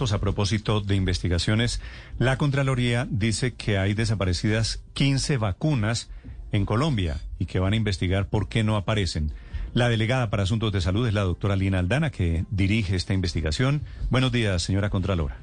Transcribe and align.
A 0.00 0.18
propósito 0.18 0.80
de 0.80 0.96
investigaciones, 0.96 1.82
la 2.18 2.38
Contraloría 2.38 3.06
dice 3.10 3.52
que 3.52 3.76
hay 3.76 3.92
desaparecidas 3.92 4.82
15 4.94 5.36
vacunas 5.36 6.10
en 6.52 6.64
Colombia 6.64 7.18
y 7.38 7.44
que 7.44 7.58
van 7.58 7.74
a 7.74 7.76
investigar 7.76 8.26
por 8.26 8.48
qué 8.48 8.64
no 8.64 8.76
aparecen. 8.76 9.30
La 9.74 9.90
delegada 9.90 10.30
para 10.30 10.44
Asuntos 10.44 10.72
de 10.72 10.80
Salud 10.80 11.06
es 11.06 11.12
la 11.12 11.20
doctora 11.20 11.54
Lina 11.54 11.80
Aldana, 11.80 12.08
que 12.08 12.46
dirige 12.50 12.96
esta 12.96 13.12
investigación. 13.12 13.82
Buenos 14.08 14.32
días, 14.32 14.62
señora 14.62 14.88
Contralora. 14.88 15.36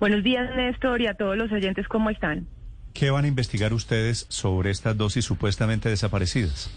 Buenos 0.00 0.24
días, 0.24 0.48
Néstor, 0.56 1.02
y 1.02 1.06
a 1.06 1.14
todos 1.14 1.36
los 1.36 1.52
oyentes, 1.52 1.86
¿cómo 1.88 2.08
están? 2.08 2.46
¿Qué 2.94 3.10
van 3.10 3.26
a 3.26 3.28
investigar 3.28 3.74
ustedes 3.74 4.24
sobre 4.30 4.70
estas 4.70 4.96
dosis 4.96 5.26
supuestamente 5.26 5.90
desaparecidas? 5.90 6.70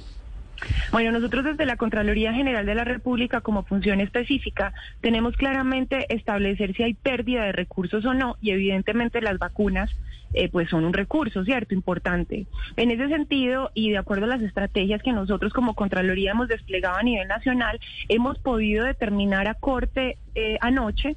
Bueno, 0.92 1.12
nosotros 1.12 1.44
desde 1.44 1.66
la 1.66 1.78
Contraloría 1.78 2.34
General 2.34 2.66
de 2.66 2.76
la 2.76 2.84
República, 2.84 3.42
como 3.42 3.64
función 3.64 4.02
específica, 4.02 4.74
tenemos 5.02 5.36
claramente 5.36 6.14
establecer 6.14 6.76
si 6.76 6.84
hay 6.84 6.94
pérdida 6.94 7.44
de 7.46 7.52
recursos 7.52 8.06
o 8.06 8.14
no, 8.14 8.38
y 8.42 8.52
evidentemente 8.52 9.22
las 9.22 9.40
vacunas 9.40 9.90
eh, 10.34 10.50
pues 10.50 10.70
son 10.70 10.86
un 10.86 10.94
recurso, 10.94 11.44
¿cierto? 11.44 11.74
Importante. 11.74 12.46
En 12.78 12.92
ese 12.92 13.10
sentido, 13.10 13.72
y 13.74 13.92
de 13.92 13.98
acuerdo 13.98 14.26
a 14.26 14.30
las 14.30 14.42
estrategias 14.42 15.02
que 15.04 15.12
nosotros 15.12 15.52
como 15.52 15.76
Contraloría 15.76 16.32
hemos 16.32 16.48
desplegado 16.48 16.98
a 16.98 17.04
nivel 17.04 17.28
nacional, 17.28 17.80
hemos 18.08 18.40
podido 18.40 18.86
determinar 18.86 19.48
a 19.48 19.56
corte 19.56 20.18
eh, 20.36 20.58
anoche 20.62 21.16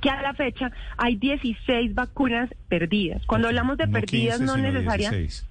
que 0.00 0.10
a 0.10 0.22
la 0.22 0.32
fecha 0.34 0.70
hay 0.96 1.16
16 1.16 1.94
vacunas 1.94 2.48
perdidas. 2.68 3.24
Cuando 3.26 3.48
hablamos 3.48 3.76
de 3.78 3.88
perdidas 3.88 4.40
no 4.40 4.56
necesarias... 4.56 5.46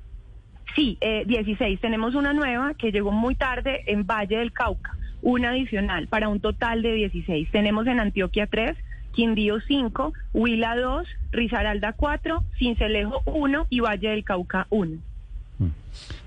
Sí, 0.77 0.99
eh, 1.01 1.23
16. 1.25 1.81
Tenemos 1.81 2.13
una 2.13 2.33
nueva 2.33 2.75
que 2.75 2.91
llegó 2.91 3.11
muy 3.11 3.33
tarde 3.33 3.81
en 3.87 4.05
Valle 4.05 4.37
del 4.37 4.53
Cauca, 4.53 4.95
una 5.23 5.49
adicional 5.49 6.07
para 6.07 6.29
un 6.29 6.39
total 6.39 6.83
de 6.83 6.93
16. 6.93 7.49
Tenemos 7.51 7.87
en 7.87 7.99
Antioquia 7.99 8.45
3, 8.45 8.77
Quindío 9.11 9.59
5, 9.59 10.13
Huila 10.33 10.75
2, 10.75 11.07
Risaralda 11.31 11.93
4, 11.93 12.43
Cincelejo 12.59 13.23
1 13.25 13.65
y 13.71 13.79
Valle 13.79 14.09
del 14.09 14.23
Cauca 14.23 14.67
1. 14.69 14.97
Mm. 15.57 15.65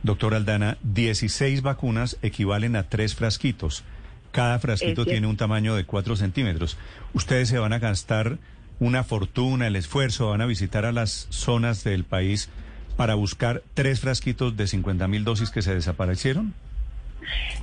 Doctor 0.03 0.35
Aldana, 0.35 0.79
16 0.83 1.63
vacunas 1.63 2.19
equivalen 2.21 2.75
a 2.75 2.89
tres 2.89 3.15
frasquitos. 3.15 3.85
Cada 4.33 4.59
frasquito 4.59 5.07
tiene 5.07 5.29
un 5.29 5.37
tamaño 5.37 5.77
de 5.77 5.85
4 5.85 6.17
centímetros. 6.17 6.77
¿Ustedes 7.15 7.49
se 7.49 7.59
van 7.61 7.73
a 7.73 7.79
gastar 7.79 8.39
una 8.81 9.05
fortuna, 9.05 9.69
el 9.69 9.77
esfuerzo, 9.77 10.31
van 10.31 10.41
a 10.41 10.47
visitar 10.47 10.87
a 10.87 10.93
las 10.93 11.29
zonas 11.31 11.85
del 11.85 12.03
país 12.03 12.51
para 13.01 13.15
buscar 13.15 13.63
tres 13.73 13.99
frasquitos 13.99 14.59
de 14.59 14.67
50 14.67 15.09
mil 15.09 15.25
dosis 15.25 15.51
que 15.51 15.63
se 15.63 15.75
desaparecieron? 15.75 16.53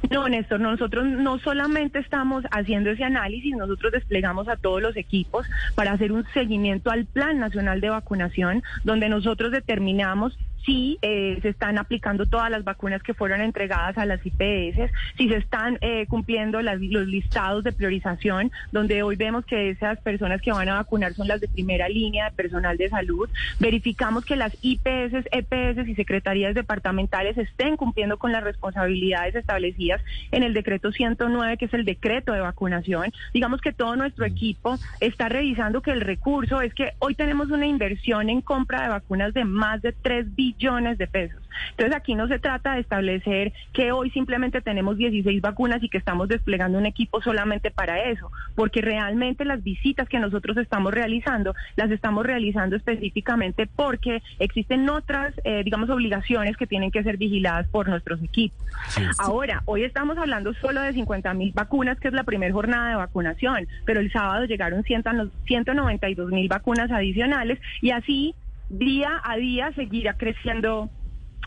No, 0.09 0.27
Néstor, 0.27 0.59
nosotros 0.59 1.05
no 1.05 1.38
solamente 1.38 1.99
estamos 1.99 2.44
haciendo 2.49 2.89
ese 2.89 3.03
análisis, 3.03 3.55
nosotros 3.55 3.91
desplegamos 3.91 4.47
a 4.47 4.55
todos 4.55 4.81
los 4.81 4.97
equipos 4.97 5.45
para 5.75 5.91
hacer 5.91 6.11
un 6.11 6.25
seguimiento 6.33 6.89
al 6.89 7.05
Plan 7.05 7.38
Nacional 7.38 7.81
de 7.81 7.91
Vacunación, 7.91 8.63
donde 8.83 9.09
nosotros 9.09 9.52
determinamos 9.52 10.35
si 10.66 10.97
eh, 11.02 11.39
se 11.41 11.50
están 11.50 11.77
aplicando 11.77 12.25
todas 12.25 12.50
las 12.50 12.63
vacunas 12.63 13.02
que 13.03 13.13
fueron 13.13 13.41
entregadas 13.41 13.97
a 13.97 14.06
las 14.06 14.25
IPS, 14.25 14.91
si 15.18 15.29
se 15.29 15.38
están 15.38 15.78
eh, 15.81 16.06
cumpliendo 16.07 16.62
los 16.62 17.07
listados 17.07 17.63
de 17.63 17.72
priorización, 17.72 18.51
donde 18.72 19.03
hoy 19.03 19.16
vemos 19.16 19.45
que 19.45 19.69
esas 19.69 20.00
personas 20.00 20.41
que 20.41 20.51
van 20.51 20.69
a 20.69 20.75
vacunar 20.75 21.13
son 21.13 21.28
las 21.28 21.40
de 21.40 21.47
primera 21.47 21.88
línea 21.88 22.25
de 22.25 22.35
personal 22.35 22.78
de 22.78 22.90
salud. 22.90 23.29
Verificamos 23.59 24.25
que 24.25 24.35
las 24.35 24.56
IPS, 24.62 25.28
EPS 25.31 25.88
y 25.88 25.95
secretarías 25.95 26.53
departamentales 26.53 27.38
estén 27.38 27.78
cumpliendo 27.78 28.18
con 28.18 28.31
las 28.31 28.44
responsabilidades 28.44 29.35
establecidas 29.35 30.01
en 30.31 30.44
el 30.44 30.53
decreto 30.53 30.91
109, 30.91 31.57
que 31.57 31.66
es 31.66 31.74
el 31.74 31.85
decreto 31.85 32.34
de 32.34 32.41
vacunación. 32.41 33.12
Digamos 33.34 33.62
que 33.62 33.74
todo 33.74 33.95
nuestro 33.95 34.25
equipo 34.25 34.78
está 35.00 35.29
revisando 35.29 35.81
que 35.81 35.91
el 35.91 36.01
recurso 36.01 36.62
es 36.62 36.74
que 36.74 36.94
hoy 37.00 37.16
tenemos 37.16 37.51
una 37.51 37.68
inversión 37.68 38.29
en 38.29 38.41
compra 38.41 38.84
de 38.84 38.89
vacunas 38.89 39.34
de 39.34 39.45
más 39.45 39.81
de 39.81 39.94
3 39.94 40.35
billones 40.35 40.47
billones 40.53 40.97
de 40.97 41.08
pesos. 41.08 41.41
Entonces 41.72 41.96
aquí 41.96 42.16
no 42.16 42.28
se 42.28 42.40
trata 42.40 42.74
de 42.74 42.81
establecer 42.81 43.53
que 43.74 43.91
hoy 43.91 44.09
simplemente 44.12 44.62
tenemos 44.62 44.97
16 44.97 45.41
vacunas 45.41 45.84
y 45.84 45.90
que 45.90 45.97
estamos 45.97 46.28
desplegando 46.28 46.78
un 46.78 46.85
equipo 46.85 47.22
solamente 47.22 47.72
para 47.72 48.03
eso, 48.03 48.31
porque 48.56 48.81
realmente 48.81 49.46
las 49.46 49.63
visitas 49.63 50.07
que 50.07 50.19
nosotros 50.19 50.57
estamos 50.57 50.94
realizando 50.94 51.56
las 51.75 51.91
estamos 51.91 52.25
realizando 52.25 52.75
específicamente 52.75 53.68
porque 53.68 54.22
existen 54.40 54.90
otras, 54.90 55.34
eh, 55.44 55.63
digamos, 55.63 55.90
obligaciones 55.90 56.57
que 56.57 56.68
tienen 56.68 56.91
que 56.91 57.03
ser 57.03 57.18
vigiladas 57.18 57.68
por 57.68 57.90
nuestros 57.90 58.22
equipos. 58.24 58.57
Ahora, 59.19 59.63
hoy 59.66 59.84
estamos 59.84 60.18
hablando 60.18 60.53
solo 60.56 60.81
de 60.81 60.94
50 60.94 61.34
mil 61.34 61.52
vacunas, 61.53 62.00
que 62.00 62.07
es 62.07 62.13
la 62.13 62.24
primera 62.24 62.53
jornada 62.53 62.90
de 62.90 62.96
vacunación, 62.96 63.68
pero 63.86 64.00
el 64.00 64.12
sábado 64.12 64.46
llegaron 64.46 64.84
192 64.84 66.31
mil 66.31 66.47
vacunas 66.47 66.91
adicionales 66.91 67.59
y 67.81 67.91
así 67.91 68.36
día 68.69 69.22
a 69.23 69.38
día 69.38 69.72
seguirá 69.73 70.17
creciendo 70.17 70.89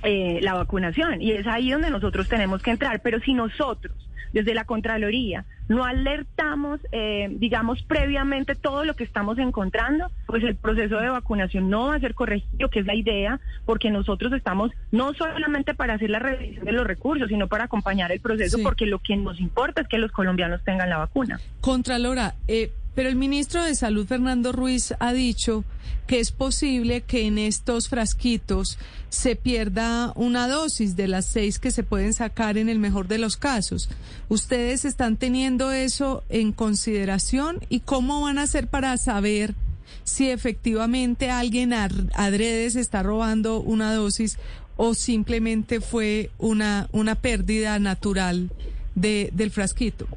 eh, 0.03 0.41
la 0.43 0.55
vacunación 0.55 1.21
y 1.21 1.33
es 1.33 1.47
ahí 1.47 1.71
donde 1.71 1.91
nosotros 1.91 2.29
tenemos 2.29 2.63
que 2.63 2.71
entrar. 2.71 3.01
Pero 3.03 3.21
si 3.21 3.35
nosotros, 3.35 3.95
desde 4.33 4.55
la 4.55 4.65
Contraloría, 4.65 5.45
no 5.69 5.85
alertamos, 5.85 6.81
eh, 6.91 7.29
digamos, 7.31 7.83
previamente 7.83 8.57
todo 8.57 8.85
lo 8.85 8.97
que 8.97 9.05
estamos 9.05 9.39
encontrando, 9.39 10.11
pues 10.27 10.43
el 10.43 10.57
proceso 10.57 10.97
de 10.97 11.11
vacunación 11.11 11.71
no 11.71 11.87
va 11.87 11.95
a 11.95 12.01
ser 12.01 12.15
corregido, 12.15 12.71
que 12.71 12.81
es 12.81 12.87
la 12.87 12.95
idea, 12.95 13.41
porque 13.67 13.91
nosotros 13.91 14.33
estamos 14.33 14.73
no 14.91 15.15
solamente 15.15 15.75
para 15.75 15.95
hacer 15.95 16.11
la 16.11 16.19
revisión 16.19 16.65
de 16.65 16.73
los 16.73 16.87
recursos, 16.87 17.29
sino 17.29 17.47
para 17.47 17.65
acompañar 17.65 18.11
el 18.11 18.21
proceso, 18.21 18.59
porque 18.65 18.87
lo 18.87 18.99
que 18.99 19.17
nos 19.17 19.39
importa 19.39 19.83
es 19.83 19.89
que 19.89 19.99
los 19.99 20.11
colombianos 20.11 20.65
tengan 20.65 20.91
la 20.91 20.99
vacuna. 20.99 21.39
Contralora, 21.61 22.35
eh, 22.49 22.73
pero 22.95 23.09
el 23.09 23.17
ministro 23.17 23.63
de 23.65 23.75
Salud, 23.75 24.07
Fernando 24.07 24.53
Ruiz, 24.53 24.95
ha 24.99 25.13
dicho 25.13 25.65
que 26.07 26.19
es 26.19 26.33
posible 26.33 27.03
que 27.03 27.27
en 27.27 27.39
estos 27.39 27.89
frasquitos 27.89 28.79
se 29.11 29.37
pierda 29.37 30.13
una 30.17 30.49
dosis 30.49 30.97
de 30.97 31.07
las 31.07 31.27
seis 31.27 31.61
que 31.61 31.71
se 31.71 31.85
pueden 31.85 32.15
sacar 32.15 32.59
en 32.59 32.69
el 32.69 32.81
mejor 32.81 33.07
de 33.07 33.19
los 33.19 33.37
casos. 33.37 33.89
¿Ustedes 34.29 34.85
están 34.85 35.17
teniendo 35.17 35.71
eso 35.71 36.25
en 36.29 36.51
consideración 36.53 37.61
y 37.69 37.81
cómo 37.81 38.23
van 38.23 38.39
a 38.39 38.43
hacer 38.43 38.67
para 38.67 38.97
saber 38.97 39.55
si 40.03 40.31
efectivamente 40.31 41.31
alguien 41.31 41.73
adrede 41.73 42.71
se 42.71 42.81
está 42.81 43.05
robando 43.05 43.61
una 43.61 43.95
dosis 43.95 44.37
o 44.77 44.95
simplemente 44.95 45.81
fue 45.81 46.31
una, 46.39 46.89
una 46.91 47.15
pérdida 47.15 47.79
natural 47.79 48.51
de, 48.97 49.31
del 49.33 49.53
frasquito? 49.53 50.09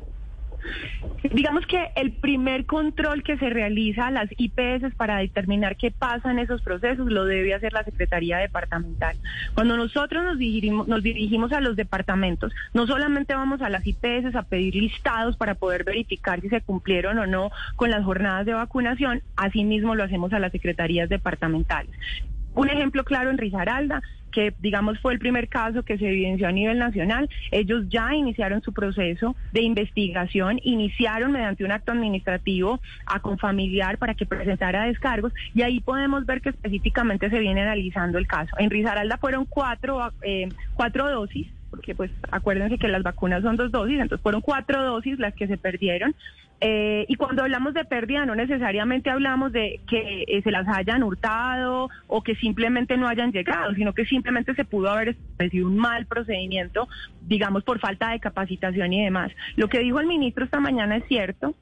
Digamos 1.32 1.66
que 1.66 1.92
el 1.96 2.12
primer 2.12 2.66
control 2.66 3.24
que 3.24 3.38
se 3.38 3.50
realiza 3.50 4.08
a 4.08 4.12
las 4.12 4.30
IPS 4.38 4.96
para 4.96 5.18
determinar 5.18 5.78
qué 5.78 5.92
pasa 5.92 6.32
en 6.32 6.40
esos 6.40 6.62
procesos 6.62 7.12
lo 7.12 7.26
debe 7.26 7.54
hacer 7.54 7.74
la 7.74 7.84
Secretaría 7.84 8.38
Departamental. 8.38 9.18
Cuando 9.54 9.78
nosotros 9.78 10.24
nos 10.24 10.38
dirigimos, 10.38 10.88
nos 10.88 11.02
dirigimos 11.02 11.52
a 11.54 11.62
los 11.62 11.76
departamentos, 11.76 12.54
no 12.74 12.88
solamente 12.88 13.36
vamos 13.36 13.62
a 13.62 13.70
las 13.70 13.86
IPS 13.86 14.36
a 14.36 14.44
pedir 14.44 14.76
listados 14.76 15.38
para 15.38 15.56
poder 15.56 15.84
verificar 15.84 16.42
si 16.42 16.50
se 16.50 16.62
cumplieron 16.62 17.18
o 17.20 17.28
no 17.28 17.52
con 17.76 17.90
las 17.90 18.04
jornadas 18.04 18.46
de 18.46 18.54
vacunación, 18.54 19.22
asimismo 19.36 19.96
lo 19.96 20.04
hacemos 20.04 20.34
a 20.34 20.40
las 20.40 20.52
secretarías 20.52 21.10
departamentales. 21.10 21.96
Un 22.56 22.70
ejemplo 22.70 23.04
claro 23.04 23.30
en 23.30 23.38
Risaralda, 23.38 24.02
que 24.32 24.54
digamos 24.60 25.00
fue 25.00 25.14
el 25.14 25.20
primer 25.20 25.48
caso 25.48 25.84
que 25.84 25.98
se 25.98 26.08
evidenció 26.08 26.48
a 26.48 26.52
nivel 26.52 26.80
nacional, 26.80 27.30
ellos 27.52 27.86
ya 27.90 28.14
iniciaron 28.14 28.62
su 28.62 28.74
proceso 28.74 29.36
de 29.52 29.62
investigación, 29.62 30.60
iniciaron 30.64 31.32
mediante 31.32 31.64
un 31.64 31.72
acto 31.72 31.92
administrativo 31.92 32.82
a 33.06 33.20
Confamiliar 33.20 33.98
para 33.98 34.16
que 34.16 34.26
presentara 34.26 34.86
descargos 34.86 35.34
y 35.54 35.62
ahí 35.62 35.80
podemos 35.80 36.26
ver 36.26 36.42
que 36.42 36.50
específicamente 36.50 37.30
se 37.30 37.40
viene 37.40 37.62
analizando 37.62 38.18
el 38.18 38.28
caso. 38.28 38.56
En 38.58 38.70
Risaralda 38.70 39.18
fueron 39.18 39.46
cuatro, 39.46 40.12
eh, 40.22 40.50
cuatro 40.76 41.10
dosis 41.10 41.48
porque 41.74 41.96
pues 41.96 42.12
acuérdense 42.30 42.78
que 42.78 42.88
las 42.88 43.02
vacunas 43.02 43.42
son 43.42 43.56
dos 43.56 43.72
dosis, 43.72 44.00
entonces 44.00 44.22
fueron 44.22 44.42
cuatro 44.42 44.84
dosis 44.84 45.18
las 45.18 45.34
que 45.34 45.48
se 45.48 45.58
perdieron. 45.58 46.14
Eh, 46.62 47.04
y 47.08 47.16
cuando 47.16 47.42
hablamos 47.42 47.74
de 47.74 47.84
pérdida 47.84 48.28
no 48.28 48.36
necesariamente 48.36 49.10
hablamos 49.10 49.52
de 49.52 49.80
que 49.90 50.24
eh, 50.28 50.42
se 50.44 50.52
las 50.52 50.68
hayan 50.68 51.02
hurtado 51.02 51.90
o 52.06 52.22
que 52.22 52.36
simplemente 52.36 52.96
no 52.96 53.08
hayan 53.08 53.32
llegado, 53.32 53.74
sino 53.74 53.94
que 53.94 54.06
simplemente 54.06 54.54
se 54.54 54.66
pudo 54.66 54.92
haber 54.92 55.10
establecido 55.10 55.66
un 55.66 55.78
mal 55.78 56.06
procedimiento, 56.06 56.88
digamos 57.24 57.64
por 57.64 57.80
falta 57.80 58.12
de 58.12 58.20
capacitación 58.20 58.94
y 58.94 59.04
demás. 59.04 59.32
Lo 59.56 59.68
que 59.68 59.80
dijo 59.80 60.00
el 60.00 60.06
ministro 60.06 60.46
esta 60.46 60.60
mañana 60.60 60.98
es 60.98 61.08
cierto, 61.08 61.56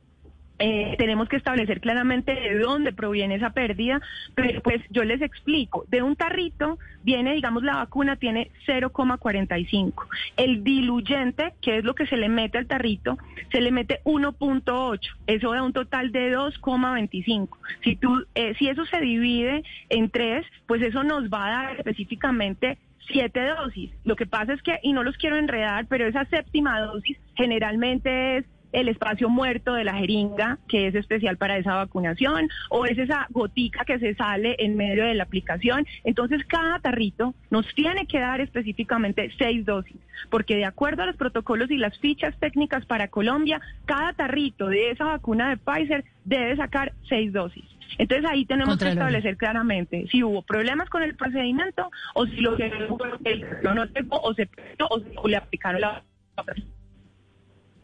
eh, 0.64 0.96
tenemos 1.00 1.28
que 1.28 1.38
establecer 1.38 1.82
claramente 1.82 2.36
de 2.36 2.60
dónde 2.60 2.94
proviene 2.94 3.36
esa 3.36 3.50
pérdida, 3.50 4.00
pero 4.36 4.62
pues 4.62 4.82
yo 4.92 5.04
les 5.04 5.20
explico, 5.22 5.86
de 5.88 6.04
un 6.04 6.16
tarrito 6.16 6.78
viene, 7.04 7.34
digamos, 7.34 7.64
la 7.64 7.78
vacuna 7.78 8.16
tiene 8.16 8.52
0,45. 8.68 10.06
El 10.38 10.64
diluyente, 10.64 11.54
que 11.62 11.80
es 11.80 11.84
lo 11.84 11.96
que 11.96 12.06
se 12.06 12.16
le 12.16 12.30
mete 12.30 12.60
al 12.60 12.68
tarrito, 12.68 13.18
se 13.52 13.60
le 13.60 13.72
mete 13.72 14.02
1.8. 14.04 15.00
Eso 15.26 15.52
da 15.52 15.64
un 15.64 15.74
total 15.74 16.12
de 16.12 16.38
2,25. 16.38 17.50
Si, 17.84 17.96
tú, 17.96 18.24
eh, 18.36 18.54
si 18.60 18.68
eso 18.68 18.86
se 18.86 19.02
divide 19.02 19.64
en 19.90 20.12
tres, 20.12 20.46
pues 20.68 20.84
eso 20.84 21.04
nos 21.04 21.24
va 21.30 21.48
a 21.48 21.64
dar 21.64 21.78
específicamente 21.80 22.78
siete 23.08 23.48
dosis. 23.48 23.90
Lo 24.04 24.16
que 24.16 24.28
pasa 24.28 24.54
es 24.54 24.62
que, 24.62 24.80
y 24.84 24.94
no 24.94 25.02
los 25.02 25.18
quiero 25.18 25.38
enredar, 25.38 25.88
pero 25.88 26.06
esa 26.06 26.26
séptima 26.26 26.80
dosis 26.82 27.18
generalmente 27.36 28.38
es 28.38 28.46
el 28.72 28.88
espacio 28.88 29.30
muerto 29.30 29.74
de 29.74 29.84
la 29.84 29.96
jeringa, 29.96 30.58
que 30.68 30.88
es 30.88 30.96
especial 30.96 31.38
para 31.38 31.58
esa 31.58 31.76
vacunación, 31.76 32.50
o 32.70 32.86
es 32.86 32.98
esa 32.98 33.28
gotica 33.30 33.86
que 33.86 34.00
se 34.00 34.16
sale 34.16 34.56
en 34.60 34.76
medio 34.76 35.06
de 35.06 35.16
la 35.16 35.24
aplicación. 35.24 35.86
Entonces, 36.04 36.44
cada 36.46 36.80
tarrito 36.80 37.34
nos 37.50 37.66
tiene 37.76 38.06
que 38.08 38.20
dar 38.20 38.42
específicamente 38.42 39.32
seis 39.38 39.66
dosis, 39.66 39.98
porque 40.30 40.56
de 40.56 40.66
acuerdo 40.66 41.04
a 41.04 41.06
los 41.06 41.16
protocolos 41.16 41.72
y 41.72 41.78
las 41.78 41.98
fichas 42.00 42.38
técnicas 42.40 42.86
para 42.86 43.08
Colombia, 43.08 43.62
cada 43.86 44.14
tarrito 44.14 44.68
de 44.68 44.92
esa 44.92 45.06
vacuna 45.06 45.50
de 45.50 45.58
Pfizer 45.58 46.04
debe 46.26 46.56
sacar 46.56 46.94
seis 47.08 47.34
dosis. 47.34 47.66
Entonces 47.98 48.30
ahí 48.30 48.46
tenemos 48.46 48.78
que 48.78 48.90
establecer 48.90 49.38
claramente 49.38 50.08
si 50.10 50.24
hubo 50.24 50.42
problemas 50.44 50.90
con 50.90 51.04
el 51.04 51.16
procedimiento 51.16 51.92
o 52.16 52.26
si 52.26 52.38
lo 52.38 52.56
que 52.56 52.70
no 52.70 52.98
o 54.10 54.34
se 54.34 54.50
o 55.18 55.28
le 55.28 55.36
aplicaron 55.36 55.82
la 55.82 56.04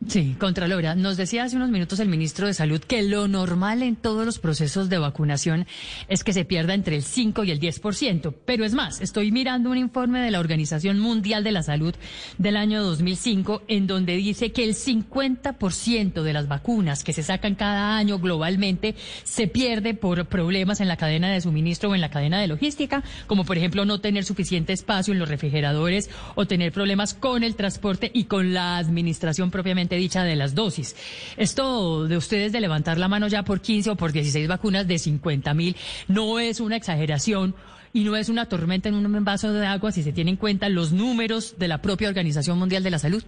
Sí, 0.08 0.38
Contralora, 0.40 0.96
nos 0.96 1.18
decía 1.18 1.44
hace 1.44 1.58
unos 1.58 1.70
minutos 1.70 2.00
el 2.00 2.08
ministro 2.08 2.48
de 2.48 2.54
Salud 2.54 2.80
que 2.80 3.04
lo 3.04 3.28
normal 3.28 3.84
en 3.84 3.98
todos 3.98 4.26
los 4.26 4.40
procesos 4.40 4.88
de 4.88 4.98
vacunación 4.98 5.68
es 6.08 6.24
que 6.24 6.32
se 6.32 6.46
pierda 6.46 6.74
entre 6.74 6.96
el 6.96 7.04
5 7.04 7.44
y 7.44 7.52
el 7.52 7.60
10%. 7.60 8.34
Pero 8.46 8.64
es 8.64 8.74
más, 8.74 9.02
estoy 9.02 9.34
mirando 9.34 9.70
un 9.70 9.78
informe 9.78 10.22
de 10.22 10.32
la 10.32 10.40
Organización 10.40 10.98
Mundial 11.00 11.44
de 11.44 11.52
la 11.52 11.62
Salud 11.62 11.94
del 12.38 12.56
año 12.56 12.84
2005 12.84 13.64
en 13.68 13.86
donde 13.86 14.16
dice 14.16 14.54
que 14.54 14.64
el 14.64 14.76
50% 14.76 16.22
de 16.22 16.34
las 16.34 16.48
vacunas 16.48 17.04
que 17.04 17.12
se 17.12 17.24
sacan 17.24 17.56
cada 17.56 17.98
año 17.98 18.18
globalmente 18.18 18.96
se 19.26 19.48
pierde 19.48 19.94
por 19.94 20.28
problemas 20.28 20.80
en 20.80 20.88
la 20.88 20.96
cadena 20.96 21.30
de 21.34 21.42
suministro 21.42 21.90
o 21.90 21.96
en 21.96 22.02
la 22.02 22.12
cadena 22.12 22.40
de 22.40 22.48
logística, 22.48 23.04
como 23.28 23.44
por 23.44 23.58
ejemplo 23.58 23.84
no 23.84 24.00
tener 24.00 24.24
suficiente 24.24 24.72
espacio 24.72 25.12
en 25.12 25.20
los 25.20 25.28
refrigeradores 25.28 26.10
o 26.36 26.46
tener 26.46 26.72
problemas 26.72 27.14
con 27.14 27.44
el 27.44 27.58
transporte 27.58 28.10
y 28.14 28.24
con 28.24 28.54
la 28.54 28.78
administración 28.78 29.52
propiamente 29.52 29.97
dicha 29.98 30.24
de 30.24 30.36
las 30.36 30.56
dosis. 30.56 30.96
Esto 31.38 32.08
de 32.08 32.18
ustedes 32.18 32.52
de 32.52 32.62
levantar 32.62 32.98
la 32.98 33.08
mano 33.08 33.28
ya 33.28 33.44
por 33.44 33.62
15 33.62 33.92
o 33.92 33.96
por 33.96 34.12
16 34.12 34.48
vacunas 34.48 34.88
de 34.88 34.98
50 34.98 35.54
mil 35.54 35.76
no 36.08 36.40
es 36.40 36.60
una 36.60 36.76
exageración 36.76 37.56
y 37.94 38.04
no 38.04 38.16
es 38.16 38.30
una 38.30 38.46
tormenta 38.46 38.90
en 38.90 38.96
un 38.96 39.26
vaso 39.26 39.52
de 39.54 39.66
agua 39.66 39.92
si 39.92 40.04
se 40.04 40.14
tienen 40.14 40.36
en 40.36 40.38
cuenta 40.38 40.70
los 40.70 40.92
números 40.92 41.58
de 41.58 41.68
la 41.68 41.82
propia 41.82 42.10
Organización 42.10 42.60
Mundial 42.60 42.84
de 42.84 42.92
la 42.92 43.00
Salud. 43.00 43.24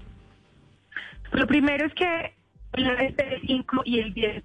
Lo 1.31 1.47
primero 1.47 1.85
es 1.85 1.93
que 1.93 2.33
el 2.73 3.15
5 3.47 3.81
y 3.85 3.99
el 3.99 4.13
10 4.13 4.43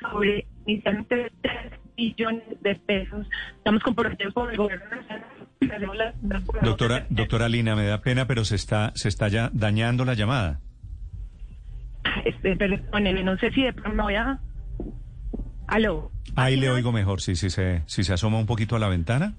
sobre 0.00 0.46
inicialmente 0.66 1.32
3 1.42 1.72
billones 1.96 2.62
de 2.62 2.74
pesos. 2.74 3.26
Estamos 3.56 3.82
comprometidos 3.82 4.34
con 4.34 4.50
el 4.50 4.56
gobierno 4.56 4.84
nacional. 4.90 5.24
Doctora, 6.62 7.06
doctora 7.08 7.48
Lina, 7.48 7.74
me 7.74 7.86
da 7.86 8.02
pena, 8.02 8.26
pero 8.26 8.44
se 8.44 8.56
está, 8.56 8.92
se 8.94 9.08
está 9.08 9.28
ya 9.28 9.50
dañando 9.52 10.04
la 10.04 10.14
llamada. 10.14 10.60
Este, 12.26 12.56
perdóneme, 12.56 13.22
no 13.22 13.38
sé 13.38 13.52
si 13.52 13.62
de 13.62 13.72
pronto 13.72 13.94
me 13.94 14.02
voy 14.02 14.14
a... 14.16 14.40
Aló. 15.68 16.10
Ahí 16.34 16.56
le 16.56 16.70
oigo 16.70 16.90
mejor, 16.90 17.20
sí, 17.20 17.36
sí, 17.36 17.50
se, 17.50 17.82
si 17.86 18.02
se 18.02 18.12
asoma 18.12 18.38
un 18.38 18.46
poquito 18.46 18.74
a 18.74 18.78
la 18.80 18.88
ventana. 18.88 19.34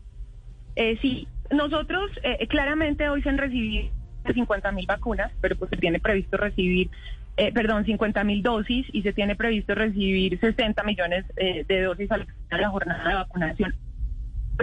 Eh, 0.78 0.98
sí, 1.02 1.28
nosotros 1.52 2.10
eh, 2.24 2.48
claramente 2.48 3.10
hoy 3.10 3.22
se 3.22 3.30
han 3.30 3.38
recibido 3.38 3.90
50 4.34 4.72
mil 4.72 4.86
vacunas, 4.86 5.32
pero 5.42 5.58
pues 5.58 5.70
se 5.70 5.78
tiene 5.78 6.00
previsto 6.00 6.38
recibir, 6.38 6.90
eh, 7.36 7.52
perdón, 7.52 7.84
50 7.84 8.24
mil 8.24 8.42
dosis 8.42 8.86
y 8.94 9.02
se 9.02 9.12
tiene 9.12 9.36
previsto 9.36 9.76
recibir 9.76 10.40
60 10.40 10.82
millones 10.84 11.26
eh, 11.36 11.66
de 11.68 11.82
dosis 11.82 12.10
a 12.12 12.58
la 12.58 12.70
jornada 12.70 13.08
de 13.08 13.16
vacunación 13.16 13.76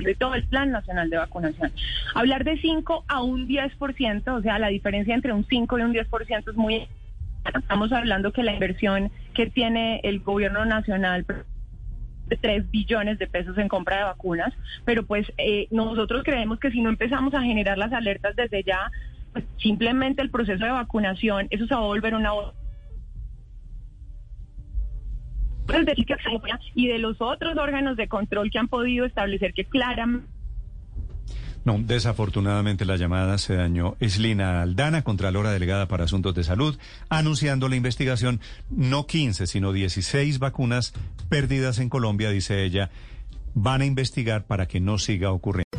de 0.03 0.15
todo 0.15 0.35
el 0.35 0.45
Plan 0.49 0.71
Nacional 0.71 1.09
de 1.09 1.19
Vacunación. 1.19 1.73
Hablar 2.15 2.43
de 2.45 2.59
5 2.59 3.05
a 3.07 3.23
un 3.23 3.47
10%, 3.47 4.29
o 4.29 4.43
sea, 4.43 4.59
la 4.59 4.69
diferencia 4.69 5.15
entre 5.15 5.33
un 5.33 5.45
5 5.45 5.79
y 5.79 5.83
un 5.83 5.95
10% 5.95 6.51
es 6.51 6.57
muy 6.57 6.89
Estamos 7.45 7.93
hablando 7.93 8.33
que 8.33 8.43
la 8.43 8.53
inversión 8.53 9.11
que 9.35 9.47
tiene 9.47 10.01
el 10.05 10.21
gobierno 10.21 10.65
nacional 10.65 11.27
de 12.27 12.37
3 12.37 12.71
billones 12.71 13.19
de 13.19 13.27
pesos 13.27 13.59
en 13.59 13.69
compra 13.69 13.99
de 13.99 14.05
vacunas, 14.05 14.53
pero 14.85 15.05
pues 15.05 15.31
eh, 15.37 15.69
nosotros 15.71 16.23
creemos 16.25 16.59
que 16.59 16.71
si 16.71 16.81
no 16.81 16.89
empezamos 16.89 17.35
a 17.35 17.43
generar 17.43 17.77
las 17.77 17.93
alertas 17.93 18.35
desde 18.35 18.63
ya, 18.63 18.91
pues 19.33 19.45
simplemente 19.59 20.23
el 20.23 20.31
proceso 20.31 20.65
de 20.65 20.71
vacunación, 20.71 21.49
eso 21.51 21.67
se 21.67 21.75
va 21.75 21.81
a 21.81 21.85
volver 21.85 22.15
una 22.15 22.33
y 26.75 26.89
de 26.89 26.99
los 26.99 27.21
otros 27.21 27.57
órganos 27.57 27.97
de 27.97 28.09
control 28.09 28.51
que 28.51 28.59
han 28.59 28.69
podido 28.69 29.07
establecer 29.07 29.55
que 29.55 29.65
claramente 29.65 30.34
no, 31.65 31.79
desafortunadamente 31.79 32.85
la 32.85 32.97
llamada 32.97 33.39
se 33.39 33.55
dañó. 33.55 33.97
Es 33.99 34.19
Lina 34.19 34.61
Aldana, 34.61 35.03
Contralora 35.03 35.51
Delegada 35.51 35.89
para 35.89 36.05
Asuntos 36.05 36.35
de 36.35 36.45
Salud, 36.45 36.79
anunciando 37.09 37.69
la 37.69 37.77
investigación, 37.77 38.41
no 38.71 39.07
15, 39.07 39.47
sino 39.47 39.73
16 39.73 40.39
vacunas 40.39 40.93
perdidas 41.31 41.79
en 41.79 41.89
Colombia, 41.89 42.31
dice 42.31 42.65
ella, 42.65 42.91
van 43.55 43.81
a 43.81 43.87
investigar 43.87 44.45
para 44.45 44.67
que 44.67 44.81
no 44.81 44.99
siga 44.99 45.31
ocurriendo. 45.33 45.74